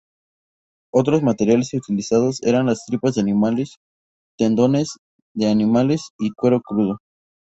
Otros 0.91 1.21
materiales 1.21 1.75
utilizados 1.75 2.41
eran 2.41 2.65
las 2.65 2.85
tripas 2.87 3.13
de 3.13 3.21
animales, 3.21 3.75
tendones 4.35 4.97
de 5.35 5.47
animales 5.47 6.01
y 6.17 6.31
cuero 6.31 6.59
crudo. 6.59 6.97